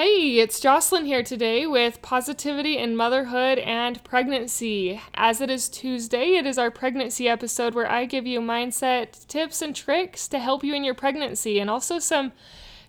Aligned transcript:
Hey, 0.00 0.38
it's 0.38 0.60
Jocelyn 0.60 1.06
here 1.06 1.24
today 1.24 1.66
with 1.66 2.02
Positivity 2.02 2.78
in 2.78 2.94
Motherhood 2.94 3.58
and 3.58 4.04
Pregnancy. 4.04 5.00
As 5.14 5.40
it 5.40 5.50
is 5.50 5.68
Tuesday, 5.68 6.36
it 6.36 6.46
is 6.46 6.56
our 6.56 6.70
pregnancy 6.70 7.28
episode 7.28 7.74
where 7.74 7.90
I 7.90 8.04
give 8.04 8.24
you 8.24 8.38
mindset 8.38 9.26
tips 9.26 9.60
and 9.60 9.74
tricks 9.74 10.28
to 10.28 10.38
help 10.38 10.62
you 10.62 10.72
in 10.72 10.84
your 10.84 10.94
pregnancy 10.94 11.58
and 11.58 11.68
also 11.68 11.98
some 11.98 12.30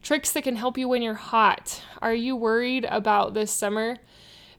tricks 0.04 0.32
that 0.34 0.44
can 0.44 0.56
help 0.56 0.78
you 0.78 0.88
when 0.88 1.02
you're 1.02 1.16
hot. 1.16 1.82
Are 2.00 2.14
you 2.14 2.36
worried 2.36 2.86
about 2.86 3.34
this 3.34 3.50
summer 3.50 3.98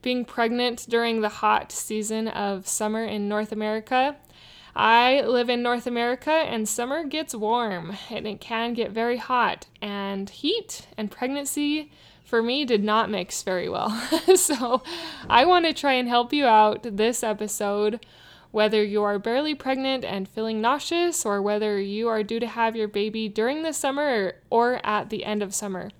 being 0.03 0.25
pregnant 0.25 0.87
during 0.89 1.21
the 1.21 1.29
hot 1.29 1.71
season 1.71 2.27
of 2.27 2.67
summer 2.67 3.05
in 3.05 3.29
North 3.29 3.53
America? 3.53 4.17
I 4.75 5.21
live 5.21 5.51
in 5.51 5.63
North 5.63 5.87
America 5.87 6.33
and 6.33 6.69
summer 6.69 7.05
gets 7.05 7.33
warm 7.33 7.97
and 8.11 8.27
it 8.27 8.41
can 8.41 8.75
get 8.75 8.91
very 8.91 9.19
hot, 9.19 9.67
and 9.81 10.29
heat 10.29 10.89
and 10.97 11.13
pregnancy 11.13 11.93
for 12.31 12.43
me 12.43 12.65
did 12.65 12.85
not 12.85 13.11
mix 13.11 13.43
very 13.43 13.69
well. 13.69 13.91
so 14.37 14.83
I 15.29 15.45
want 15.45 15.67
to 15.67 15.75
try 15.75 15.95
and 15.95 16.09
help 16.09 16.33
you 16.33 16.47
out 16.47 16.85
this 16.85 17.25
episode, 17.25 18.07
whether 18.53 18.83
you 18.83 19.03
are 19.03 19.19
barely 19.19 19.55
pregnant 19.55 20.05
and 20.05 20.29
feeling 20.29 20.61
nauseous, 20.61 21.27
or 21.27 21.43
whether 21.43 21.81
you 21.81 22.09
are 22.09 22.23
due 22.23 22.39
to 22.39 22.47
have 22.47 22.77
your 22.77 22.87
baby 22.87 23.29
during 23.29 23.63
the 23.63 23.73
summer 23.73 24.37
or 24.49 24.81
at 24.87 25.11
the 25.11 25.25
end 25.25 25.43
of 25.43 25.53
summer. 25.53 25.91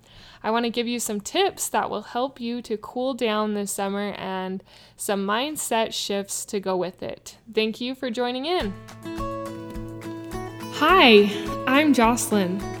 I 0.41 0.49
want 0.51 0.63
to 0.63 0.71
give 0.71 0.87
you 0.87 0.99
some 0.99 1.19
tips 1.19 1.67
that 1.67 1.89
will 1.89 2.01
help 2.01 2.39
you 2.39 2.61
to 2.63 2.77
cool 2.77 3.13
down 3.13 3.53
this 3.53 3.73
summer 3.73 4.13
and 4.17 4.63
some 4.95 5.27
mindset 5.27 5.93
shifts 5.93 6.45
to 6.45 6.59
go 6.61 6.77
with 6.77 7.03
it. 7.03 7.37
Thank 7.53 7.81
you 7.81 7.93
for 7.93 8.09
joining 8.09 8.45
in. 8.45 8.73
Hi, 10.75 11.29
I'm 11.67 11.93
Jocelyn 11.93 12.80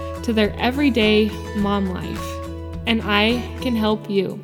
to 0.23 0.33
their 0.33 0.53
everyday 0.57 1.29
mom 1.57 1.87
life, 1.87 2.23
and 2.85 3.01
I 3.03 3.41
can 3.61 3.75
help 3.75 4.09
you. 4.09 4.41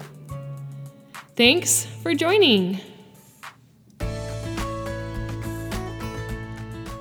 Thanks 1.36 1.86
for 1.86 2.14
joining. 2.14 2.80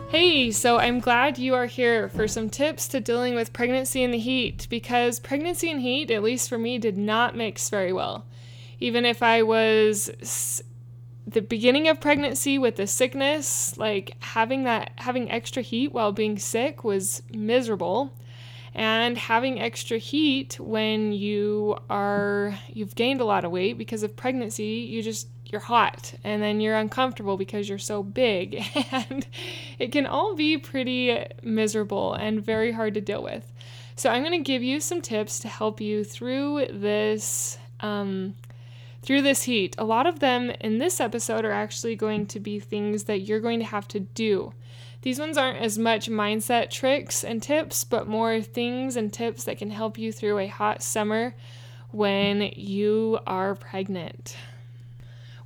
Hey, 0.09 0.51
so 0.51 0.79
I'm 0.79 1.01
glad 1.01 1.37
you 1.37 1.55
are 1.55 1.67
here 1.67 2.09
for 2.09 2.29
some 2.29 2.49
tips 2.49 2.89
to 2.89 3.01
dealing 3.01 3.35
with 3.35 3.53
pregnancy 3.53 4.03
in 4.03 4.13
the 4.13 4.19
heat 4.19 4.67
because 4.71 5.21
pregnancy 5.21 5.71
and 5.71 5.81
heat, 5.81 6.11
at 6.11 6.23
least 6.23 6.49
for 6.49 6.59
me, 6.59 6.79
did 6.79 6.97
not 6.97 7.37
mix 7.37 7.69
very 7.69 7.93
well. 7.93 8.25
Even 8.79 9.05
if 9.05 9.23
I 9.23 9.43
was 9.43 10.63
the 11.27 11.43
beginning 11.43 11.89
of 11.89 12.01
pregnancy 12.01 12.57
with 12.57 12.77
the 12.77 12.87
sickness, 12.87 13.77
like 13.77 14.17
having 14.23 14.65
that 14.65 14.93
having 14.97 15.31
extra 15.31 15.63
heat 15.63 15.93
while 15.93 16.13
being 16.13 16.39
sick 16.39 16.85
was 16.85 17.23
miserable 17.33 18.17
and 18.77 19.19
having 19.19 19.61
extra 19.61 19.99
heat 19.99 20.61
when 20.61 21.13
you 21.13 21.77
are 21.91 22.57
you've 22.69 22.95
gained 22.95 23.21
a 23.21 23.25
lot 23.25 23.45
of 23.45 23.51
weight 23.51 23.77
because 23.77 24.05
of 24.05 24.15
pregnancy 24.15 24.87
you 24.89 25.03
just 25.03 25.27
you're 25.53 25.61
hot. 25.61 26.15
And 26.25 26.43
then 26.43 26.61
you're 26.61 26.77
uncomfortable 26.77 27.37
because 27.37 27.69
you're 27.69 27.79
so 27.79 28.03
big. 28.03 28.65
And 28.93 29.27
it 29.79 29.93
can 29.93 30.07
all 30.07 30.35
be 30.35 30.57
pretty 30.59 31.25
miserable 31.43 32.15
and 32.15 32.45
very 32.45 32.73
hard 32.73 32.95
to 32.95 33.01
deal 33.01 33.23
with. 33.23 33.53
So 33.99 34.11
i'm 34.11 34.23
going 34.23 34.33
to 34.33 34.53
give 34.53 34.63
you 34.63 34.81
some 34.81 35.01
tips 35.01 35.39
to 35.41 35.49
help 35.49 35.81
you 35.81 36.05
through 36.05 36.67
this 36.71 37.59
um, 37.81 38.35
through 39.03 39.23
this 39.23 39.45
heat. 39.45 39.75
A 39.79 39.85
lot 39.85 40.07
of 40.07 40.19
them 40.21 40.51
in 40.61 40.79
this 40.79 41.01
episode 41.01 41.45
are 41.45 41.53
actually 41.53 41.97
going 41.97 42.27
to 42.27 42.41
be 42.41 42.59
things 42.59 43.05
that 43.05 43.21
you're 43.21 43.41
going 43.41 43.61
to 43.61 43.65
have 43.65 43.89
to 43.89 44.01
do 44.01 44.53
these 45.07 45.21
ones 45.21 45.39
aren't 45.39 45.61
as 45.61 45.79
much 45.79 46.11
mindset 46.11 46.69
tricks 46.69 47.23
and 47.23 47.41
tips, 47.41 47.85
but 47.85 48.09
more 48.09 48.43
things 48.43 48.97
and 48.97 49.13
tips 49.13 49.45
that 49.45 49.57
can 49.57 49.71
help 49.71 49.97
you 49.97 50.11
through 50.11 50.37
a 50.37 50.49
hot 50.49 50.83
summer 50.83 51.33
when 51.93 52.51
you 52.57 53.17
are 53.25 53.55
pregnant. 53.55 54.37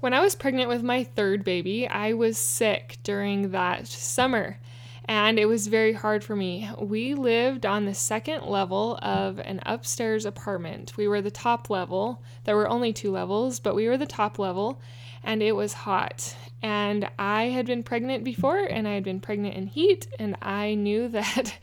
When 0.01 0.15
I 0.15 0.21
was 0.21 0.35
pregnant 0.35 0.71
with 0.71 0.83
my 0.83 1.05
third 1.05 1.45
baby, 1.45 1.87
I 1.87 2.15
was 2.15 2.39
sick 2.39 2.97
during 3.03 3.51
that 3.51 3.87
summer 3.87 4.59
and 5.05 5.39
it 5.39 5.45
was 5.45 5.67
very 5.67 5.93
hard 5.93 6.25
for 6.25 6.35
me. 6.35 6.71
We 6.81 7.13
lived 7.13 7.67
on 7.67 7.85
the 7.85 7.93
second 7.93 8.47
level 8.47 8.99
of 9.03 9.41
an 9.41 9.61
upstairs 9.67 10.25
apartment. 10.25 10.97
We 10.97 11.07
were 11.07 11.21
the 11.21 11.31
top 11.31 11.69
level. 11.69 12.23
There 12.45 12.57
were 12.57 12.67
only 12.67 12.95
two 12.95 13.11
levels, 13.11 13.61
but 13.61 13.75
we 13.75 13.89
were 13.89 13.99
the 13.99 14.07
top 14.07 14.39
level 14.39 14.81
and 15.23 15.43
it 15.43 15.53
was 15.53 15.75
hot. 15.75 16.35
And 16.63 17.09
I 17.19 17.45
had 17.45 17.67
been 17.67 17.83
pregnant 17.83 18.25
before, 18.25 18.59
and 18.59 18.87
I 18.87 18.95
had 18.95 19.05
been 19.05 19.21
pregnant 19.21 19.57
in 19.57 19.67
heat, 19.67 20.07
and 20.19 20.37
I 20.43 20.75
knew 20.75 21.09
that 21.19 21.55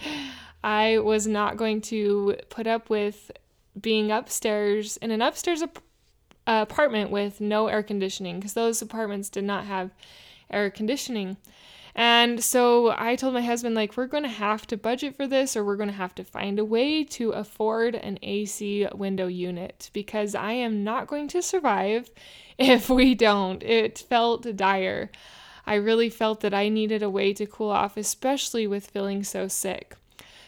I 0.63 0.99
was 0.99 1.27
not 1.27 1.57
going 1.57 1.81
to 1.81 2.37
put 2.49 2.67
up 2.67 2.89
with 2.89 3.31
being 3.79 4.11
upstairs 4.11 4.97
in 4.97 5.11
an 5.11 5.21
upstairs 5.21 5.61
ap- 5.61 5.83
apartment 6.47 7.11
with 7.11 7.39
no 7.39 7.67
air 7.67 7.83
conditioning 7.83 8.37
because 8.39 8.53
those 8.53 8.81
apartments 8.81 9.29
did 9.29 9.43
not 9.43 9.65
have 9.65 9.91
air 10.49 10.69
conditioning. 10.69 11.37
And 11.99 12.43
so 12.43 12.93
I 12.95 13.15
told 13.15 13.33
my 13.33 13.41
husband, 13.41 13.73
like, 13.73 13.97
we're 13.97 14.05
going 14.05 14.21
to 14.21 14.29
have 14.29 14.67
to 14.67 14.77
budget 14.77 15.15
for 15.15 15.25
this 15.25 15.57
or 15.57 15.65
we're 15.65 15.77
going 15.77 15.89
to 15.89 15.95
have 15.95 16.13
to 16.15 16.23
find 16.23 16.59
a 16.59 16.65
way 16.65 17.03
to 17.05 17.31
afford 17.31 17.95
an 17.95 18.19
AC 18.21 18.87
window 18.93 19.25
unit 19.25 19.89
because 19.93 20.35
I 20.35 20.51
am 20.51 20.83
not 20.83 21.07
going 21.07 21.27
to 21.29 21.41
survive 21.41 22.11
if 22.59 22.87
we 22.87 23.15
don't. 23.15 23.63
It 23.63 23.97
felt 23.97 24.55
dire. 24.55 25.09
I 25.65 25.73
really 25.73 26.11
felt 26.11 26.41
that 26.41 26.53
I 26.53 26.69
needed 26.69 27.01
a 27.01 27.09
way 27.09 27.33
to 27.33 27.47
cool 27.47 27.71
off, 27.71 27.97
especially 27.97 28.67
with 28.67 28.91
feeling 28.91 29.23
so 29.23 29.47
sick. 29.47 29.95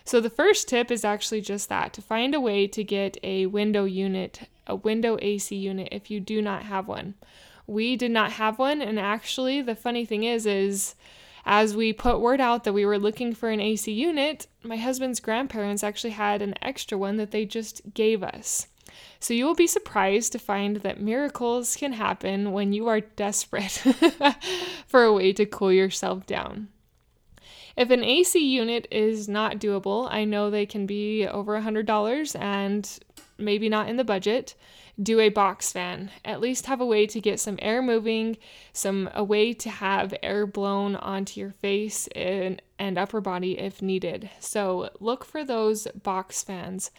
So, 0.06 0.22
the 0.22 0.30
first 0.30 0.70
tip 0.70 0.92
is 0.92 1.04
actually 1.04 1.42
just 1.42 1.68
that 1.70 1.94
to 1.94 2.02
find 2.02 2.34
a 2.34 2.40
way 2.40 2.68
to 2.68 2.84
get 2.84 3.18
a 3.22 3.48
window 3.48 3.86
unit, 3.86 4.48
a 4.66 4.76
window 4.76 5.18
AC 5.22 5.56
unit, 5.56 5.90
if 5.92 6.10
you 6.10 6.20
do 6.20 6.42
not 6.42 6.64
have 6.64 6.88
one. 6.88 7.16
We 7.68 7.96
did 7.96 8.12
not 8.12 8.34
have 8.34 8.60
one, 8.60 8.82
and 8.82 9.00
actually, 9.00 9.62
the 9.62 9.76
funny 9.76 10.06
thing 10.06 10.24
is, 10.24 10.46
is 10.46 10.96
as 11.52 11.76
we 11.76 11.92
put 11.92 12.22
word 12.22 12.40
out 12.40 12.64
that 12.64 12.74
we 12.74 12.86
were 12.86 13.00
looking 13.00 13.34
for 13.34 13.50
an 13.50 13.60
AC 13.60 13.92
unit, 13.92 14.46
my 14.62 14.78
husband's 14.78 15.20
grandparents 15.20 15.84
actually 15.84 16.12
had 16.12 16.44
an 16.44 16.54
extra 16.62 16.96
one 16.96 17.18
that 17.18 17.32
they 17.32 17.44
just 17.44 17.82
gave 17.96 18.22
us. 18.22 18.68
So 19.20 19.34
you 19.34 19.46
will 19.46 19.56
be 19.56 19.66
surprised 19.66 20.32
to 20.34 20.40
find 20.40 20.78
that 20.78 21.02
miracles 21.02 21.76
can 21.76 21.94
happen 21.94 22.52
when 22.52 22.72
you 22.72 22.88
are 22.88 23.00
desperate 23.00 23.72
for 24.88 25.04
a 25.04 25.12
way 25.12 25.34
to 25.34 25.46
cool 25.48 25.72
yourself 25.72 26.28
down. 26.28 26.68
If 27.76 27.90
an 27.90 28.04
AC 28.04 28.38
unit 28.38 28.88
is 28.92 29.28
not 29.28 29.58
doable, 29.58 30.08
I 30.12 30.26
know 30.26 30.52
they 30.52 30.68
can 30.68 30.86
be 30.86 31.26
over 31.26 31.60
$100 31.60 32.40
and 32.40 33.00
maybe 33.40 33.70
not 33.70 33.90
in 33.90 33.98
the 33.98 34.04
budget 34.04 34.54
do 35.02 35.20
a 35.20 35.30
box 35.30 35.72
fan. 35.72 36.12
At 36.26 36.42
least 36.42 36.66
have 36.66 36.82
a 36.82 36.86
way 36.86 37.06
to 37.08 37.22
get 37.22 37.40
some 37.40 37.58
air 37.62 37.82
moving, 37.82 38.38
some 38.74 39.10
a 39.14 39.24
way 39.24 39.54
to 39.54 39.70
have 39.70 40.14
air 40.22 40.46
blown 40.46 40.96
onto 40.96 41.40
your 41.40 41.52
face 41.52 42.08
and, 42.16 42.62
and 42.78 42.98
upper 42.98 43.22
body 43.22 43.58
if 43.58 43.82
needed. 43.82 44.30
So 44.40 44.90
look 45.00 45.24
for 45.24 45.44
those 45.44 45.88
box 46.04 46.44
fans. 46.44 46.92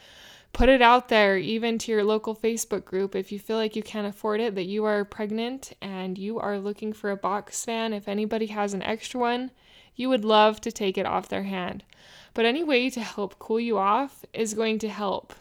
Put 0.53 0.69
it 0.69 0.83
out 0.83 1.09
there, 1.09 1.39
even 1.39 1.79
to 1.79 1.93
your 1.93 2.03
local 2.03 2.35
Facebook 2.35 2.85
group, 2.85 3.15
if 3.15 3.31
you 3.31 3.39
feel 3.39 3.57
like 3.57 3.77
you 3.77 3.85
can't 3.85 4.07
afford 4.07 4.41
it, 4.41 4.57
that 4.57 4.65
you 4.65 4.85
are 4.85 5.05
pregnant 5.05 5.73
and 5.81 6.19
you 6.19 6.41
are 6.41 6.59
looking 6.59 6.93
for 6.93 7.11
a 7.11 7.17
box 7.17 7.65
fan. 7.65 7.93
If 7.93 8.09
anybody 8.09 8.47
has 8.47 8.75
an 8.75 8.83
extra 8.83 9.21
one, 9.21 9.53
you 9.95 10.09
would 10.09 10.25
love 10.25 10.61
to 10.63 10.73
take 10.73 10.99
it 10.99 11.07
off 11.07 11.29
their 11.29 11.45
hand. 11.45 11.85
But 12.35 12.47
any 12.47 12.65
way 12.65 12.91
to 12.91 13.01
help 13.01 13.39
cool 13.39 13.61
you 13.61 13.79
off 13.79 14.25
is 14.33 14.55
going 14.55 14.81
to 14.81 14.89
help. 14.89 15.35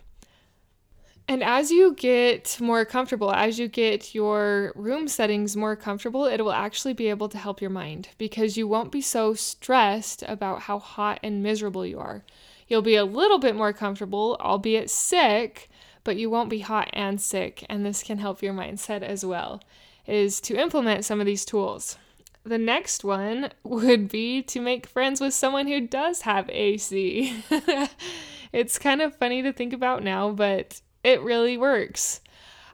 And 1.30 1.44
as 1.44 1.70
you 1.70 1.94
get 1.94 2.58
more 2.60 2.84
comfortable, 2.86 3.32
as 3.32 3.60
you 3.60 3.68
get 3.68 4.16
your 4.16 4.74
room 4.76 5.08
settings 5.08 5.56
more 5.56 5.76
comfortable, 5.76 6.26
it 6.26 6.42
will 6.44 6.52
actually 6.52 6.94
be 6.94 7.08
able 7.08 7.30
to 7.30 7.38
help 7.38 7.62
your 7.62 7.70
mind 7.70 8.10
because 8.18 8.58
you 8.58 8.68
won't 8.68 8.92
be 8.92 9.02
so 9.02 9.36
stressed 9.36 10.24
about 10.28 10.64
how 10.64 10.80
hot 10.80 11.20
and 11.22 11.44
miserable 11.44 11.86
you 11.86 12.00
are. 12.00 12.24
You'll 12.68 12.82
be 12.82 12.96
a 12.96 13.06
little 13.06 13.38
bit 13.38 13.56
more 13.56 13.74
comfortable, 13.74 14.38
albeit 14.40 14.90
sick, 14.90 15.70
but 16.04 16.18
you 16.18 16.32
won't 16.32 16.50
be 16.50 16.62
hot 16.62 16.90
and 16.94 17.22
sick. 17.22 17.64
And 17.70 17.86
this 17.86 18.02
can 18.02 18.18
help 18.18 18.42
your 18.42 18.56
mindset 18.56 19.04
as 19.04 19.24
well, 19.24 19.62
is 20.08 20.42
to 20.42 20.60
implement 20.60 21.06
some 21.06 21.20
of 21.20 21.28
these 21.28 21.46
tools. 21.46 22.00
The 22.44 22.58
next 22.58 23.04
one 23.04 23.52
would 23.64 24.10
be 24.10 24.42
to 24.42 24.60
make 24.60 24.88
friends 24.88 25.22
with 25.22 25.36
someone 25.36 25.68
who 25.68 25.80
does 25.80 26.22
have 26.22 26.50
AC. 26.50 27.44
it's 28.52 28.80
kind 28.80 29.04
of 29.04 29.16
funny 29.16 29.44
to 29.44 29.54
think 29.54 29.74
about 29.74 30.02
now, 30.02 30.32
but 30.32 30.82
it 31.10 31.22
really 31.22 31.58
works. 31.58 32.22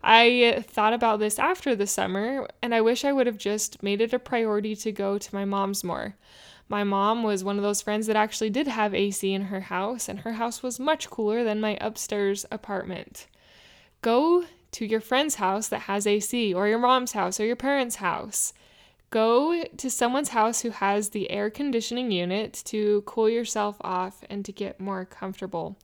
I 0.04 0.64
thought 0.68 0.94
about 0.94 1.20
this 1.20 1.40
after 1.40 1.76
the 1.76 1.88
summer, 1.88 2.48
and 2.62 2.76
I 2.76 2.82
wish 2.82 3.04
I 3.04 3.12
would 3.12 3.26
have 3.26 3.40
just 3.40 3.82
made 3.82 4.02
it 4.02 4.14
a 4.14 4.20
priority 4.20 4.76
to 4.76 4.92
go 4.92 5.18
to 5.18 5.36
my 5.36 5.46
mom's 5.46 5.84
more. 5.84 6.16
My 6.70 6.84
mom 6.84 7.24
was 7.24 7.44
one 7.44 7.58
of 7.58 7.64
those 7.64 7.82
friends 7.82 8.08
that 8.08 8.16
actually 8.16 8.50
did 8.50 8.68
have 8.68 8.94
AC 8.94 9.34
in 9.34 9.44
her 9.44 9.62
house, 9.62 10.08
and 10.08 10.20
her 10.20 10.34
house 10.34 10.62
was 10.62 10.80
much 10.80 11.10
cooler 11.10 11.44
than 11.44 11.62
my 11.62 11.78
upstairs 11.82 12.46
apartment. 12.52 13.28
Go 14.02 14.46
to 14.72 14.86
your 14.86 15.02
friend's 15.02 15.36
house 15.36 15.68
that 15.70 15.82
has 15.82 16.06
AC, 16.06 16.54
or 16.54 16.68
your 16.68 16.80
mom's 16.80 17.14
house, 17.14 17.40
or 17.40 17.46
your 17.46 17.56
parents' 17.56 17.96
house. 17.96 18.54
Go 19.10 19.64
to 19.64 19.90
someone's 19.90 20.30
house 20.30 20.62
who 20.62 20.72
has 20.72 21.10
the 21.10 21.32
air 21.32 21.50
conditioning 21.50 22.12
unit 22.12 22.62
to 22.66 23.02
cool 23.06 23.30
yourself 23.30 23.78
off 23.82 24.24
and 24.30 24.44
to 24.46 24.52
get 24.52 24.80
more 24.80 25.06
comfortable. 25.06 25.78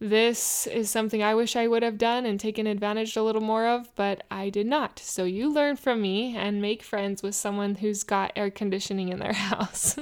This 0.00 0.68
is 0.68 0.90
something 0.90 1.24
I 1.24 1.34
wish 1.34 1.56
I 1.56 1.66
would 1.66 1.82
have 1.82 1.98
done 1.98 2.24
and 2.24 2.38
taken 2.38 2.68
advantage 2.68 3.16
a 3.16 3.22
little 3.22 3.42
more 3.42 3.66
of, 3.66 3.92
but 3.96 4.22
I 4.30 4.48
did 4.48 4.66
not. 4.66 5.00
So 5.00 5.24
you 5.24 5.52
learn 5.52 5.74
from 5.74 6.00
me 6.00 6.36
and 6.36 6.62
make 6.62 6.84
friends 6.84 7.20
with 7.20 7.34
someone 7.34 7.76
who's 7.76 8.04
got 8.04 8.32
air 8.36 8.50
conditioning 8.50 9.08
in 9.08 9.18
their 9.18 9.32
house. 9.50 9.96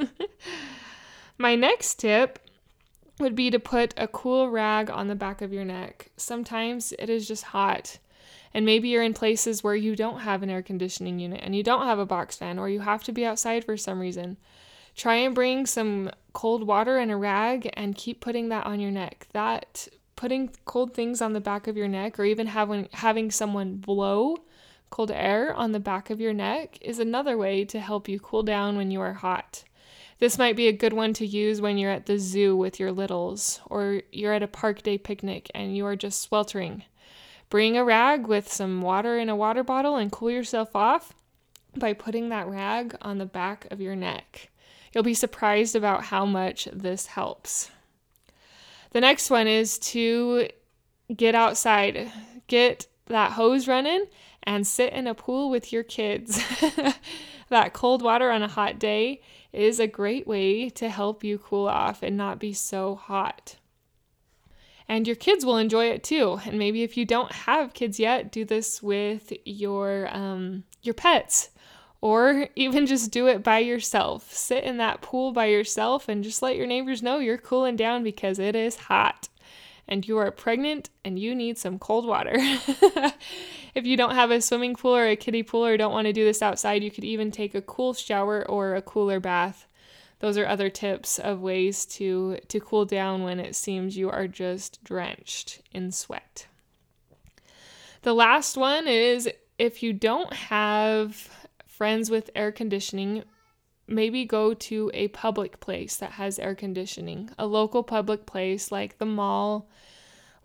My 1.38 1.54
next 1.54 1.94
tip 1.94 2.38
would 3.18 3.34
be 3.34 3.50
to 3.50 3.58
put 3.58 3.94
a 3.96 4.06
cool 4.06 4.50
rag 4.50 4.90
on 4.90 5.08
the 5.08 5.14
back 5.14 5.40
of 5.40 5.52
your 5.52 5.64
neck. 5.64 6.10
Sometimes 6.18 6.92
it 6.98 7.08
is 7.08 7.26
just 7.26 7.44
hot. 7.44 7.98
And 8.52 8.66
maybe 8.66 8.88
you're 8.88 9.02
in 9.02 9.14
places 9.14 9.64
where 9.64 9.74
you 9.74 9.96
don't 9.96 10.20
have 10.20 10.42
an 10.42 10.50
air 10.50 10.62
conditioning 10.62 11.18
unit 11.18 11.40
and 11.42 11.56
you 11.56 11.62
don't 11.62 11.86
have 11.86 11.98
a 11.98 12.06
box 12.06 12.36
fan 12.36 12.58
or 12.58 12.68
you 12.68 12.80
have 12.80 13.02
to 13.04 13.12
be 13.12 13.24
outside 13.24 13.64
for 13.64 13.78
some 13.78 13.98
reason. 13.98 14.36
Try 14.96 15.16
and 15.16 15.34
bring 15.34 15.66
some 15.66 16.10
cold 16.32 16.66
water 16.66 16.96
and 16.98 17.10
a 17.10 17.16
rag 17.16 17.70
and 17.74 17.94
keep 17.94 18.20
putting 18.20 18.48
that 18.48 18.66
on 18.66 18.80
your 18.80 18.90
neck. 18.90 19.28
That 19.32 19.88
putting 20.16 20.50
cold 20.64 20.94
things 20.94 21.20
on 21.20 21.34
the 21.34 21.40
back 21.40 21.66
of 21.66 21.76
your 21.76 21.88
neck 21.88 22.18
or 22.18 22.24
even 22.24 22.46
having 22.46 22.88
having 22.92 23.30
someone 23.30 23.76
blow 23.76 24.38
cold 24.88 25.10
air 25.10 25.54
on 25.54 25.72
the 25.72 25.80
back 25.80 26.10
of 26.10 26.20
your 26.20 26.32
neck 26.32 26.78
is 26.80 26.98
another 26.98 27.36
way 27.36 27.64
to 27.66 27.78
help 27.78 28.08
you 28.08 28.18
cool 28.18 28.42
down 28.42 28.76
when 28.76 28.90
you 28.90 29.00
are 29.00 29.12
hot. 29.12 29.64
This 30.18 30.38
might 30.38 30.56
be 30.56 30.68
a 30.68 30.72
good 30.72 30.94
one 30.94 31.12
to 31.14 31.26
use 31.26 31.60
when 31.60 31.76
you're 31.76 31.90
at 31.90 32.06
the 32.06 32.18
zoo 32.18 32.56
with 32.56 32.80
your 32.80 32.92
littles 32.92 33.60
or 33.66 34.00
you're 34.10 34.32
at 34.32 34.42
a 34.42 34.48
park 34.48 34.82
day 34.82 34.96
picnic 34.96 35.50
and 35.54 35.76
you 35.76 35.84
are 35.84 35.96
just 35.96 36.22
sweltering. 36.22 36.84
Bring 37.50 37.76
a 37.76 37.84
rag 37.84 38.26
with 38.26 38.50
some 38.50 38.80
water 38.80 39.18
in 39.18 39.28
a 39.28 39.36
water 39.36 39.62
bottle 39.62 39.96
and 39.96 40.10
cool 40.10 40.30
yourself 40.30 40.74
off 40.74 41.12
by 41.76 41.92
putting 41.92 42.30
that 42.30 42.48
rag 42.48 42.96
on 43.02 43.18
the 43.18 43.26
back 43.26 43.66
of 43.70 43.80
your 43.80 43.94
neck. 43.94 44.48
You'll 44.96 45.02
be 45.02 45.12
surprised 45.12 45.76
about 45.76 46.04
how 46.04 46.24
much 46.24 46.70
this 46.72 47.04
helps. 47.04 47.70
The 48.92 49.00
next 49.02 49.28
one 49.28 49.46
is 49.46 49.78
to 49.90 50.48
get 51.14 51.34
outside, 51.34 52.10
get 52.46 52.86
that 53.04 53.32
hose 53.32 53.68
running, 53.68 54.06
and 54.44 54.66
sit 54.66 54.94
in 54.94 55.06
a 55.06 55.14
pool 55.14 55.50
with 55.50 55.70
your 55.70 55.82
kids. 55.82 56.42
that 57.50 57.74
cold 57.74 58.00
water 58.00 58.30
on 58.30 58.42
a 58.42 58.48
hot 58.48 58.78
day 58.78 59.20
is 59.52 59.80
a 59.80 59.86
great 59.86 60.26
way 60.26 60.70
to 60.70 60.88
help 60.88 61.22
you 61.22 61.36
cool 61.36 61.68
off 61.68 62.02
and 62.02 62.16
not 62.16 62.38
be 62.38 62.54
so 62.54 62.94
hot. 62.94 63.56
And 64.88 65.06
your 65.06 65.16
kids 65.16 65.44
will 65.44 65.58
enjoy 65.58 65.90
it 65.90 66.04
too. 66.04 66.40
And 66.46 66.58
maybe 66.58 66.82
if 66.82 66.96
you 66.96 67.04
don't 67.04 67.32
have 67.32 67.74
kids 67.74 68.00
yet, 68.00 68.32
do 68.32 68.46
this 68.46 68.82
with 68.82 69.30
your 69.44 70.08
um, 70.10 70.64
your 70.80 70.94
pets 70.94 71.50
or 72.06 72.48
even 72.56 72.86
just 72.86 73.10
do 73.10 73.26
it 73.26 73.42
by 73.42 73.58
yourself. 73.58 74.32
Sit 74.32 74.62
in 74.62 74.76
that 74.76 75.02
pool 75.02 75.32
by 75.32 75.46
yourself 75.46 76.08
and 76.08 76.22
just 76.22 76.40
let 76.40 76.54
your 76.54 76.66
neighbors 76.66 77.02
know 77.02 77.18
you're 77.18 77.36
cooling 77.36 77.74
down 77.74 78.04
because 78.04 78.38
it 78.38 78.54
is 78.54 78.76
hot 78.76 79.28
and 79.88 80.06
you 80.06 80.16
are 80.16 80.30
pregnant 80.30 80.88
and 81.04 81.18
you 81.18 81.34
need 81.34 81.58
some 81.58 81.80
cold 81.80 82.06
water. 82.06 82.34
if 83.74 83.84
you 83.84 83.96
don't 83.96 84.14
have 84.14 84.30
a 84.30 84.40
swimming 84.40 84.76
pool 84.76 84.94
or 84.94 85.08
a 85.08 85.16
kiddie 85.16 85.42
pool 85.42 85.66
or 85.66 85.76
don't 85.76 85.92
want 85.92 86.06
to 86.06 86.12
do 86.12 86.24
this 86.24 86.42
outside, 86.42 86.84
you 86.84 86.92
could 86.92 87.02
even 87.02 87.32
take 87.32 87.56
a 87.56 87.62
cool 87.62 87.92
shower 87.92 88.48
or 88.48 88.76
a 88.76 88.82
cooler 88.82 89.18
bath. 89.18 89.66
Those 90.20 90.38
are 90.38 90.46
other 90.46 90.70
tips 90.70 91.18
of 91.18 91.40
ways 91.40 91.84
to 91.86 92.38
to 92.48 92.60
cool 92.60 92.84
down 92.84 93.24
when 93.24 93.40
it 93.40 93.54
seems 93.56 93.98
you 93.98 94.10
are 94.10 94.28
just 94.28 94.82
drenched 94.82 95.60
in 95.72 95.90
sweat. 95.90 96.46
The 98.02 98.14
last 98.14 98.56
one 98.56 98.86
is 98.86 99.28
if 99.58 99.82
you 99.82 99.92
don't 99.92 100.32
have 100.32 101.28
friends 101.76 102.08
with 102.08 102.30
air 102.34 102.50
conditioning, 102.50 103.22
maybe 103.86 104.24
go 104.24 104.54
to 104.54 104.90
a 104.94 105.08
public 105.08 105.60
place 105.60 105.96
that 105.96 106.12
has 106.12 106.38
air 106.38 106.54
conditioning, 106.54 107.30
a 107.38 107.46
local 107.46 107.82
public 107.82 108.24
place 108.24 108.72
like 108.72 108.96
the 108.96 109.04
mall, 109.04 109.68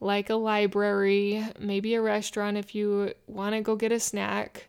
like 0.02 0.30
a 0.30 0.36
library, 0.36 1.46
maybe 1.58 1.94
a 1.94 2.02
restaurant 2.02 2.58
if 2.58 2.76
you 2.76 3.14
want 3.28 3.56
to 3.56 3.62
go 3.62 3.78
get 3.78 3.94
a 3.94 4.00
snack. 4.00 4.68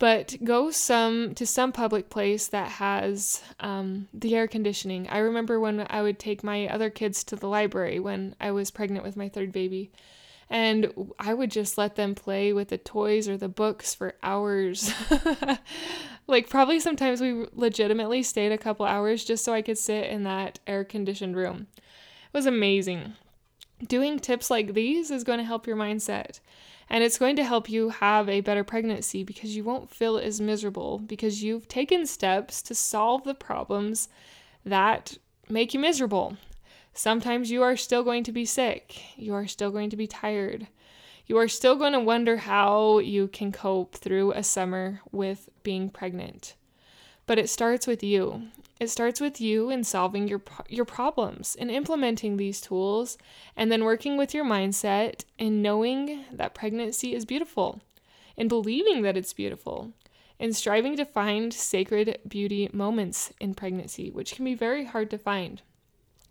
But 0.00 0.36
go 0.44 0.70
some 0.70 1.34
to 1.34 1.46
some 1.46 1.72
public 1.72 2.08
place 2.08 2.48
that 2.48 2.68
has 2.68 3.42
um, 3.58 4.08
the 4.14 4.36
air 4.36 4.46
conditioning. 4.46 5.08
I 5.08 5.18
remember 5.18 5.58
when 5.58 5.86
I 5.90 6.02
would 6.02 6.18
take 6.18 6.44
my 6.44 6.68
other 6.68 6.88
kids 6.88 7.24
to 7.24 7.36
the 7.36 7.48
library 7.48 7.98
when 7.98 8.34
I 8.40 8.50
was 8.52 8.70
pregnant 8.70 9.04
with 9.04 9.16
my 9.16 9.28
third 9.28 9.52
baby 9.52 9.90
and 10.50 10.92
I 11.18 11.34
would 11.34 11.50
just 11.50 11.76
let 11.76 11.96
them 11.96 12.14
play 12.14 12.52
with 12.52 12.68
the 12.68 12.78
toys 12.78 13.28
or 13.28 13.36
the 13.36 13.48
books 13.48 13.94
for 13.94 14.14
hours. 14.22 14.92
like, 16.26 16.48
probably 16.48 16.80
sometimes 16.80 17.20
we 17.20 17.46
legitimately 17.52 18.22
stayed 18.22 18.52
a 18.52 18.58
couple 18.58 18.86
hours 18.86 19.24
just 19.24 19.44
so 19.44 19.52
I 19.52 19.62
could 19.62 19.78
sit 19.78 20.06
in 20.06 20.24
that 20.24 20.58
air 20.66 20.84
conditioned 20.84 21.36
room. 21.36 21.66
It 21.76 22.36
was 22.36 22.46
amazing. 22.46 23.14
Doing 23.86 24.18
tips 24.18 24.50
like 24.50 24.72
these 24.72 25.10
is 25.10 25.22
going 25.22 25.38
to 25.38 25.44
help 25.44 25.66
your 25.66 25.76
mindset. 25.76 26.40
And 26.90 27.04
it's 27.04 27.18
going 27.18 27.36
to 27.36 27.44
help 27.44 27.68
you 27.68 27.90
have 27.90 28.28
a 28.30 28.40
better 28.40 28.64
pregnancy 28.64 29.22
because 29.22 29.54
you 29.54 29.62
won't 29.62 29.90
feel 29.90 30.16
as 30.16 30.40
miserable 30.40 30.98
because 30.98 31.42
you've 31.42 31.68
taken 31.68 32.06
steps 32.06 32.62
to 32.62 32.74
solve 32.74 33.24
the 33.24 33.34
problems 33.34 34.08
that 34.64 35.18
make 35.50 35.74
you 35.74 35.80
miserable. 35.80 36.38
Sometimes 36.98 37.48
you 37.52 37.62
are 37.62 37.76
still 37.76 38.02
going 38.02 38.24
to 38.24 38.32
be 38.32 38.44
sick. 38.44 39.00
You 39.16 39.32
are 39.32 39.46
still 39.46 39.70
going 39.70 39.88
to 39.90 39.96
be 39.96 40.08
tired. 40.08 40.66
You 41.28 41.36
are 41.36 41.46
still 41.46 41.76
going 41.76 41.92
to 41.92 42.00
wonder 42.00 42.38
how 42.38 42.98
you 42.98 43.28
can 43.28 43.52
cope 43.52 43.94
through 43.94 44.32
a 44.32 44.42
summer 44.42 45.00
with 45.12 45.48
being 45.62 45.90
pregnant. 45.90 46.56
But 47.24 47.38
it 47.38 47.48
starts 47.48 47.86
with 47.86 48.02
you. 48.02 48.48
It 48.80 48.90
starts 48.90 49.20
with 49.20 49.40
you 49.40 49.70
in 49.70 49.84
solving 49.84 50.26
your 50.26 50.42
your 50.68 50.84
problems 50.84 51.56
and 51.56 51.70
implementing 51.70 52.36
these 52.36 52.60
tools 52.60 53.16
and 53.56 53.70
then 53.70 53.84
working 53.84 54.16
with 54.16 54.34
your 54.34 54.44
mindset 54.44 55.22
and 55.38 55.62
knowing 55.62 56.24
that 56.32 56.52
pregnancy 56.52 57.14
is 57.14 57.24
beautiful 57.24 57.80
and 58.36 58.48
believing 58.48 59.02
that 59.02 59.16
it's 59.16 59.32
beautiful 59.32 59.92
and 60.40 60.56
striving 60.56 60.96
to 60.96 61.04
find 61.04 61.54
sacred 61.54 62.18
beauty 62.26 62.68
moments 62.72 63.32
in 63.38 63.54
pregnancy, 63.54 64.10
which 64.10 64.34
can 64.34 64.44
be 64.44 64.56
very 64.56 64.84
hard 64.84 65.10
to 65.10 65.18
find. 65.18 65.62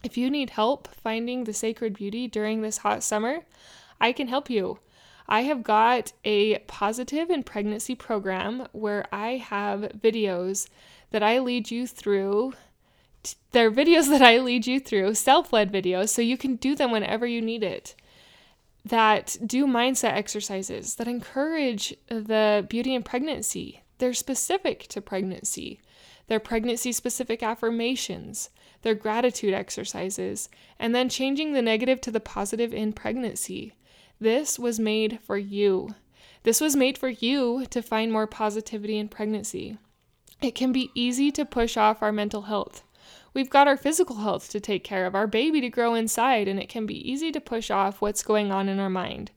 If 0.04 0.18
you 0.18 0.30
need 0.30 0.52
help 0.52 0.88
finding 0.88 1.44
the 1.44 1.54
sacred 1.54 1.94
beauty 1.94 2.28
during 2.28 2.62
this 2.62 2.80
hot 2.80 3.04
summer, 3.04 3.42
I 4.00 4.12
can 4.12 4.28
help 4.28 4.50
you. 4.50 4.80
I 5.28 5.42
have 5.42 5.64
got 5.64 6.14
a 6.24 6.60
positive 6.60 7.30
and 7.30 7.46
pregnancy 7.46 7.96
program 7.96 8.68
where 8.72 9.06
I 9.12 9.38
have 9.38 9.92
videos 10.00 10.70
that 11.12 11.24
I 11.24 11.40
lead 11.40 11.70
you 11.70 11.86
through. 11.86 12.54
They're 13.52 13.72
videos 13.72 14.08
that 14.10 14.22
I 14.22 14.40
lead 14.40 14.68
you 14.68 14.80
through, 14.80 15.16
self 15.16 15.52
led 15.52 15.72
videos, 15.72 16.10
so 16.10 16.22
you 16.22 16.38
can 16.38 16.56
do 16.56 16.76
them 16.76 16.92
whenever 16.92 17.26
you 17.26 17.42
need 17.42 17.64
it. 17.64 17.96
That 18.86 19.36
do 19.46 19.68
mindset 19.68 20.14
exercises 20.14 20.96
that 20.96 21.10
encourage 21.10 21.94
the 22.08 22.66
beauty 22.70 22.96
in 22.96 23.04
pregnancy. 23.04 23.82
They're 23.98 24.14
specific 24.14 24.88
to 24.90 25.02
pregnancy. 25.02 25.82
They're 26.28 26.40
pregnancy 26.40 26.92
specific 26.92 27.42
affirmations 27.42 28.50
their 28.82 28.96
gratitude 28.96 29.54
exercises, 29.54 30.50
and 30.80 30.94
then 30.94 31.10
changing 31.10 31.54
the 31.54 31.62
negative 31.62 32.00
to 32.02 32.12
the 32.12 32.20
positive 32.20 32.74
in 32.74 32.94
pregnancy. 32.94 33.74
This 34.20 34.58
was 34.58 34.80
made 34.80 35.20
for 35.22 35.38
you. 35.38 35.96
This 36.44 36.62
was 36.62 36.76
made 36.76 36.98
for 36.98 37.10
you 37.10 37.66
to 37.70 37.82
find 37.82 38.12
more 38.12 38.28
positivity 38.28 38.98
in 38.98 39.10
pregnancy. 39.10 39.78
It 40.42 40.56
can 40.56 40.72
be 40.72 40.92
easy 40.94 41.32
to 41.32 41.46
push 41.46 41.78
off 41.78 42.02
our 42.02 42.12
mental 42.12 42.44
health. 42.44 42.84
We've 43.34 43.50
got 43.50 43.68
our 43.68 43.78
physical 43.78 44.18
health 44.18 44.50
to 44.50 44.60
take 44.60 44.84
care 44.84 45.06
of, 45.06 45.16
our 45.16 45.28
baby 45.28 45.62
to 45.62 45.70
grow 45.70 45.94
inside, 45.94 46.48
and 46.48 46.60
it 46.60 46.70
can 46.70 46.86
be 46.86 47.12
easy 47.12 47.32
to 47.32 47.42
push 47.42 47.70
off 47.70 48.02
what's 48.02 48.24
going 48.24 48.52
on 48.52 48.70
in 48.70 48.80
our 48.80 48.90
mind. 48.90 49.32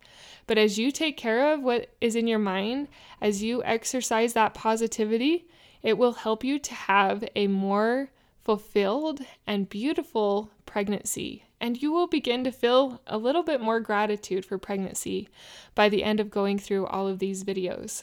But 0.46 0.58
as 0.58 0.78
you 0.78 0.90
take 0.90 1.16
care 1.16 1.52
of 1.52 1.62
what 1.62 1.90
is 2.00 2.16
in 2.16 2.26
your 2.26 2.38
mind, 2.38 2.88
as 3.20 3.42
you 3.42 3.62
exercise 3.64 4.32
that 4.32 4.54
positivity, 4.54 5.46
it 5.82 5.98
will 5.98 6.12
help 6.12 6.44
you 6.44 6.58
to 6.58 6.74
have 6.74 7.24
a 7.34 7.46
more 7.46 8.10
fulfilled 8.42 9.20
and 9.46 9.68
beautiful 9.68 10.50
pregnancy, 10.66 11.44
and 11.60 11.80
you 11.82 11.92
will 11.92 12.06
begin 12.06 12.44
to 12.44 12.50
feel 12.50 13.00
a 13.06 13.18
little 13.18 13.42
bit 13.42 13.60
more 13.60 13.80
gratitude 13.80 14.44
for 14.44 14.58
pregnancy 14.58 15.28
by 15.74 15.88
the 15.88 16.04
end 16.04 16.20
of 16.20 16.30
going 16.30 16.58
through 16.58 16.86
all 16.86 17.06
of 17.06 17.18
these 17.18 17.44
videos. 17.44 18.02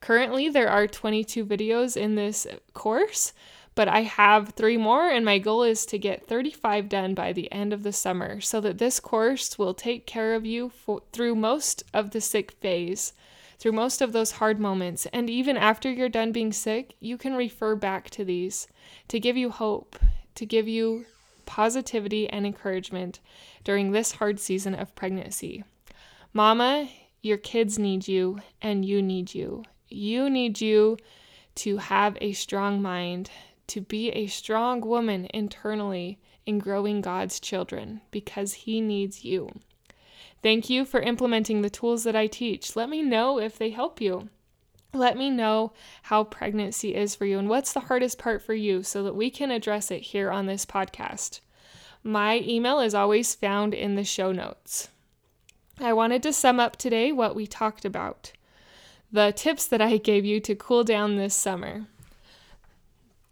Currently, 0.00 0.48
there 0.48 0.68
are 0.68 0.86
22 0.86 1.44
videos 1.44 1.96
in 1.96 2.14
this 2.14 2.46
course, 2.74 3.32
but 3.74 3.88
I 3.88 4.02
have 4.02 4.50
three 4.50 4.76
more, 4.76 5.08
and 5.08 5.24
my 5.24 5.38
goal 5.38 5.62
is 5.62 5.84
to 5.86 5.98
get 5.98 6.26
35 6.26 6.88
done 6.88 7.14
by 7.14 7.32
the 7.32 7.50
end 7.52 7.72
of 7.72 7.82
the 7.82 7.92
summer 7.92 8.40
so 8.40 8.60
that 8.60 8.78
this 8.78 9.00
course 9.00 9.58
will 9.58 9.74
take 9.74 10.06
care 10.06 10.34
of 10.34 10.46
you 10.46 10.70
for, 10.70 11.02
through 11.12 11.34
most 11.34 11.82
of 11.92 12.10
the 12.10 12.20
sick 12.20 12.52
phase 12.52 13.12
through 13.58 13.72
most 13.72 14.00
of 14.00 14.12
those 14.12 14.32
hard 14.32 14.60
moments. 14.60 15.06
And 15.12 15.30
even 15.30 15.56
after 15.56 15.90
you're 15.90 16.08
done 16.08 16.32
being 16.32 16.52
sick, 16.52 16.94
you 17.00 17.16
can 17.16 17.34
refer 17.34 17.74
back 17.74 18.10
to 18.10 18.24
these 18.24 18.66
to 19.08 19.20
give 19.20 19.36
you 19.36 19.50
hope, 19.50 19.98
to 20.34 20.46
give 20.46 20.68
you 20.68 21.06
positivity 21.46 22.28
and 22.28 22.44
encouragement 22.44 23.20
during 23.64 23.92
this 23.92 24.12
hard 24.12 24.38
season 24.38 24.74
of 24.74 24.94
pregnancy. 24.94 25.64
Mama, 26.32 26.88
your 27.22 27.38
kids 27.38 27.78
need 27.78 28.06
you, 28.06 28.38
and 28.60 28.84
you 28.84 29.00
need 29.00 29.34
you. 29.34 29.64
You 29.88 30.28
need 30.28 30.60
you 30.60 30.98
to 31.56 31.78
have 31.78 32.18
a 32.20 32.32
strong 32.32 32.82
mind, 32.82 33.30
to 33.68 33.80
be 33.80 34.10
a 34.10 34.26
strong 34.26 34.80
woman 34.80 35.26
internally 35.32 36.18
in 36.44 36.58
growing 36.58 37.00
God's 37.00 37.40
children 37.40 38.00
because 38.10 38.52
He 38.52 38.80
needs 38.80 39.24
you. 39.24 39.50
Thank 40.46 40.70
you 40.70 40.84
for 40.84 41.00
implementing 41.00 41.62
the 41.62 41.68
tools 41.68 42.04
that 42.04 42.14
I 42.14 42.28
teach. 42.28 42.76
Let 42.76 42.88
me 42.88 43.02
know 43.02 43.40
if 43.40 43.58
they 43.58 43.70
help 43.70 44.00
you. 44.00 44.28
Let 44.94 45.16
me 45.16 45.28
know 45.28 45.72
how 46.02 46.22
pregnancy 46.22 46.94
is 46.94 47.16
for 47.16 47.26
you 47.26 47.40
and 47.40 47.48
what's 47.48 47.72
the 47.72 47.80
hardest 47.80 48.16
part 48.16 48.40
for 48.40 48.54
you 48.54 48.84
so 48.84 49.02
that 49.02 49.16
we 49.16 49.28
can 49.28 49.50
address 49.50 49.90
it 49.90 50.02
here 50.02 50.30
on 50.30 50.46
this 50.46 50.64
podcast. 50.64 51.40
My 52.04 52.38
email 52.46 52.78
is 52.78 52.94
always 52.94 53.34
found 53.34 53.74
in 53.74 53.96
the 53.96 54.04
show 54.04 54.30
notes. 54.30 54.88
I 55.80 55.92
wanted 55.92 56.22
to 56.22 56.32
sum 56.32 56.60
up 56.60 56.76
today 56.76 57.10
what 57.10 57.34
we 57.34 57.48
talked 57.48 57.84
about 57.84 58.30
the 59.10 59.32
tips 59.32 59.66
that 59.66 59.82
I 59.82 59.96
gave 59.96 60.24
you 60.24 60.38
to 60.42 60.54
cool 60.54 60.84
down 60.84 61.16
this 61.16 61.34
summer. 61.34 61.86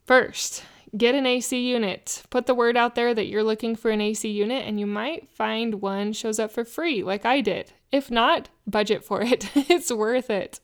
First, 0.04 0.64
get 0.96 1.14
an 1.14 1.26
AC 1.26 1.58
unit. 1.58 2.22
Put 2.30 2.46
the 2.46 2.54
word 2.54 2.76
out 2.76 2.94
there 2.94 3.14
that 3.14 3.26
you're 3.26 3.42
looking 3.42 3.76
for 3.76 3.90
an 3.90 4.00
AC 4.00 4.28
unit, 4.28 4.66
and 4.66 4.78
you 4.78 4.86
might 4.86 5.28
find 5.28 5.80
one 5.80 6.12
shows 6.12 6.38
up 6.38 6.50
for 6.50 6.64
free, 6.64 7.02
like 7.02 7.24
I 7.24 7.40
did. 7.40 7.72
If 7.90 8.10
not, 8.10 8.48
budget 8.66 9.04
for 9.04 9.22
it. 9.22 9.50
it's 9.54 9.92
worth 9.92 10.30
it. 10.30 10.60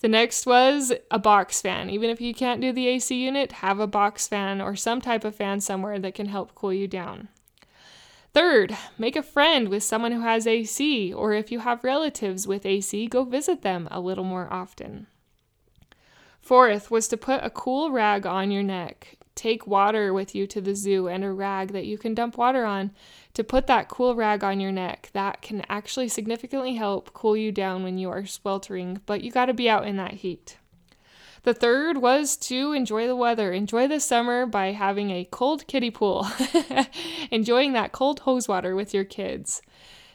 The 0.00 0.08
next 0.08 0.44
was 0.44 0.92
a 1.10 1.18
box 1.18 1.62
fan. 1.62 1.88
Even 1.88 2.10
if 2.10 2.20
you 2.20 2.34
can't 2.34 2.60
do 2.60 2.72
the 2.72 2.88
AC 2.88 3.14
unit, 3.14 3.52
have 3.52 3.80
a 3.80 3.86
box 3.86 4.28
fan 4.28 4.60
or 4.60 4.76
some 4.76 5.00
type 5.00 5.24
of 5.24 5.34
fan 5.34 5.60
somewhere 5.60 5.98
that 5.98 6.14
can 6.14 6.26
help 6.26 6.54
cool 6.54 6.72
you 6.72 6.86
down. 6.86 7.28
Third, 8.34 8.76
make 8.98 9.16
a 9.16 9.22
friend 9.22 9.68
with 9.68 9.82
someone 9.82 10.12
who 10.12 10.22
has 10.22 10.46
AC, 10.46 11.12
or 11.12 11.32
if 11.32 11.52
you 11.52 11.60
have 11.60 11.84
relatives 11.84 12.46
with 12.46 12.66
AC, 12.66 13.06
go 13.06 13.24
visit 13.24 13.62
them 13.62 13.88
a 13.90 14.00
little 14.00 14.24
more 14.24 14.52
often. 14.52 15.06
Fourth 16.40 16.90
was 16.90 17.08
to 17.08 17.16
put 17.16 17.44
a 17.44 17.48
cool 17.48 17.90
rag 17.90 18.26
on 18.26 18.50
your 18.50 18.62
neck. 18.62 19.16
Take 19.34 19.66
water 19.66 20.12
with 20.12 20.34
you 20.34 20.46
to 20.46 20.60
the 20.60 20.74
zoo 20.74 21.08
and 21.08 21.24
a 21.24 21.32
rag 21.32 21.72
that 21.72 21.86
you 21.86 21.98
can 21.98 22.14
dump 22.14 22.38
water 22.38 22.64
on 22.64 22.92
to 23.34 23.42
put 23.42 23.66
that 23.66 23.88
cool 23.88 24.14
rag 24.14 24.44
on 24.44 24.60
your 24.60 24.72
neck. 24.72 25.10
That 25.12 25.42
can 25.42 25.64
actually 25.68 26.08
significantly 26.08 26.74
help 26.74 27.12
cool 27.12 27.36
you 27.36 27.50
down 27.50 27.82
when 27.82 27.98
you 27.98 28.10
are 28.10 28.26
sweltering, 28.26 29.00
but 29.06 29.22
you 29.22 29.32
got 29.32 29.46
to 29.46 29.54
be 29.54 29.68
out 29.68 29.86
in 29.86 29.96
that 29.96 30.14
heat. 30.14 30.56
The 31.42 31.52
third 31.52 31.98
was 31.98 32.36
to 32.38 32.72
enjoy 32.72 33.06
the 33.06 33.16
weather. 33.16 33.52
Enjoy 33.52 33.86
the 33.86 34.00
summer 34.00 34.46
by 34.46 34.72
having 34.72 35.10
a 35.10 35.28
cold 35.30 35.66
kiddie 35.66 35.90
pool, 35.90 36.26
enjoying 37.30 37.74
that 37.74 37.92
cold 37.92 38.20
hose 38.20 38.48
water 38.48 38.74
with 38.74 38.94
your 38.94 39.04
kids. 39.04 39.60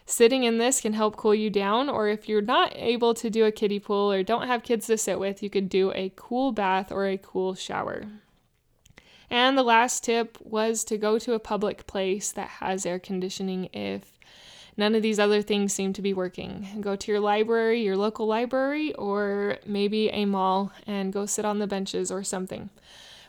Sitting 0.08 0.44
in 0.44 0.58
this 0.58 0.82
can 0.82 0.94
help 0.94 1.18
cool 1.18 1.36
you 1.36 1.52
down, 1.52 1.88
or 1.88 2.08
if 2.08 2.28
you're 2.28 2.42
not 2.42 2.74
able 2.76 3.14
to 3.14 3.30
do 3.30 3.46
a 3.46 3.52
kiddie 3.52 3.80
pool 3.80 4.12
or 4.12 4.24
don't 4.24 4.48
have 4.48 4.64
kids 4.64 4.88
to 4.88 4.98
sit 4.98 5.20
with, 5.20 5.44
you 5.44 5.52
could 5.52 5.70
do 5.70 5.92
a 5.94 6.12
cool 6.16 6.52
bath 6.52 6.92
or 6.92 7.06
a 7.06 7.16
cool 7.16 7.54
shower. 7.54 8.06
And 9.30 9.58
the 9.58 9.64
last 9.64 10.04
tip 10.04 10.38
was 10.42 10.84
to 10.86 10.98
go 10.98 11.20
to 11.20 11.34
a 11.34 11.40
public 11.40 11.86
place 11.86 12.32
that 12.32 12.48
has 12.48 12.86
air 12.86 13.00
conditioning 13.00 13.70
if 13.74 14.18
none 14.76 14.96
of 14.96 15.02
these 15.02 15.20
other 15.20 15.42
things 15.42 15.74
seem 15.74 15.94
to 15.94 16.02
be 16.02 16.14
working. 16.14 16.68
Go 16.82 16.96
to 16.96 17.12
your 17.12 17.20
library, 17.20 17.82
your 17.84 17.98
local 17.98 18.26
library, 18.26 18.94
or 18.96 19.58
maybe 19.66 20.10
a 20.10 20.26
mall 20.26 20.72
and 20.88 21.14
go 21.14 21.26
sit 21.26 21.46
on 21.46 21.60
the 21.60 21.68
benches 21.68 22.10
or 22.10 22.24
something. 22.24 22.70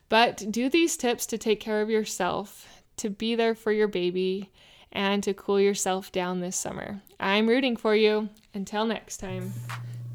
But 0.08 0.50
do 0.50 0.68
these 0.68 0.96
tips 0.96 1.26
to 1.26 1.38
take 1.38 1.60
care 1.60 1.82
of 1.82 1.90
yourself, 1.90 2.82
to 2.96 3.10
be 3.10 3.34
there 3.34 3.54
for 3.54 3.72
your 3.72 3.88
baby, 3.88 4.50
and 4.92 5.22
to 5.22 5.34
cool 5.34 5.60
yourself 5.60 6.10
down 6.10 6.40
this 6.40 6.56
summer. 6.56 7.00
I'm 7.20 7.48
rooting 7.48 7.76
for 7.76 7.94
you. 7.94 8.28
Until 8.54 8.84
next 8.84 9.18
time. 9.18 9.52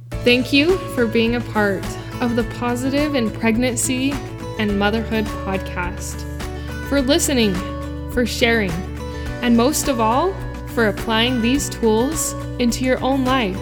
Thank 0.10 0.52
you 0.52 0.78
for 0.94 1.08
being 1.08 1.36
a 1.36 1.42
part 1.42 1.86
of 2.22 2.36
the 2.36 2.44
Positive 2.60 3.16
in 3.16 3.32
Pregnancy 3.32 4.14
and 4.60 4.78
Motherhood 4.80 5.26
podcast, 5.26 6.22
for 6.90 7.02
listening, 7.02 7.54
for 8.12 8.26
sharing, 8.26 8.72
and 9.42 9.56
most 9.56 9.88
of 9.88 10.00
all, 10.00 10.34
for 10.68 10.88
applying 10.88 11.42
these 11.42 11.70
tools 11.70 12.34
into 12.60 12.84
your 12.84 13.02
own 13.04 13.26
life 13.26 13.60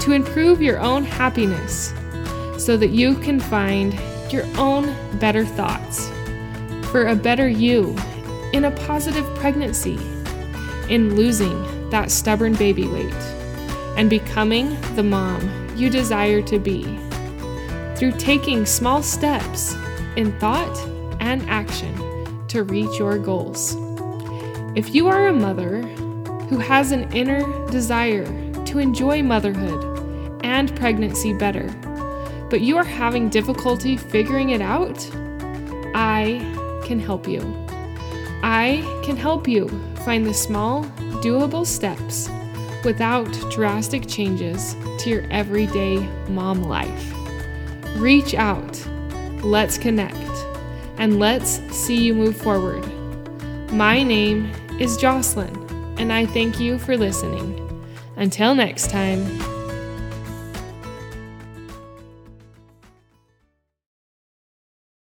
to 0.00 0.12
improve 0.12 0.60
your 0.60 0.80
own 0.80 1.04
happiness 1.04 1.92
so 2.58 2.76
that 2.76 2.90
you 2.90 3.14
can 3.16 3.38
find 3.38 3.98
your 4.32 4.44
own 4.56 4.94
better 5.18 5.44
thoughts 5.44 6.08
for 6.90 7.06
a 7.06 7.16
better 7.16 7.48
you 7.48 7.96
in 8.52 8.64
a 8.64 8.70
positive 8.70 9.24
pregnancy, 9.36 9.98
in 10.88 11.16
losing 11.16 11.90
that 11.90 12.10
stubborn 12.10 12.54
baby 12.54 12.86
weight, 12.86 13.12
and 13.96 14.10
becoming 14.10 14.78
the 14.94 15.02
mom 15.02 15.68
you 15.76 15.88
desire 15.88 16.42
to 16.42 16.58
be. 16.58 16.82
Through 17.96 18.12
taking 18.18 18.66
small 18.66 19.02
steps 19.02 19.74
in 20.16 20.38
thought 20.38 20.78
and 21.20 21.48
action 21.48 22.46
to 22.48 22.64
reach 22.64 22.98
your 22.98 23.18
goals. 23.18 23.76
If 24.76 24.94
you 24.94 25.08
are 25.08 25.28
a 25.28 25.32
mother 25.32 25.82
who 26.48 26.58
has 26.58 26.92
an 26.92 27.10
inner 27.12 27.42
desire 27.70 28.26
to 28.66 28.78
enjoy 28.78 29.22
motherhood 29.22 30.40
and 30.44 30.74
pregnancy 30.76 31.32
better, 31.32 31.68
but 32.50 32.60
you 32.60 32.76
are 32.76 32.84
having 32.84 33.28
difficulty 33.28 33.96
figuring 33.96 34.50
it 34.50 34.60
out, 34.60 34.98
I 35.94 36.40
can 36.84 36.98
help 37.00 37.26
you. 37.26 37.40
I 38.42 38.82
can 39.04 39.16
help 39.16 39.46
you 39.46 39.68
find 40.04 40.26
the 40.26 40.34
small, 40.34 40.84
doable 41.22 41.64
steps 41.64 42.28
without 42.84 43.30
drastic 43.50 44.06
changes 44.08 44.74
to 44.98 45.10
your 45.10 45.22
everyday 45.30 45.98
mom 46.28 46.64
life. 46.64 47.14
Reach 47.96 48.34
out, 48.34 48.76
let's 49.42 49.78
connect, 49.78 50.16
and 50.98 51.18
let's 51.18 51.60
see 51.74 52.02
you 52.02 52.14
move 52.14 52.36
forward. 52.36 52.84
My 53.72 54.02
name 54.02 54.50
is 54.78 54.96
Jocelyn 54.96 55.62
and 56.02 56.12
I 56.12 56.26
thank 56.26 56.58
you 56.58 56.78
for 56.78 56.96
listening. 56.96 57.58
Until 58.16 58.54
next 58.54 58.90
time. 58.90 59.51